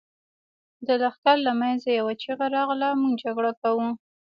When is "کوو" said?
3.61-3.87